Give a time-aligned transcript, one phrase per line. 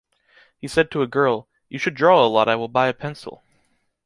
[0.57, 3.43] He said to a girl, “You should draw a lot I will buy a pencil”.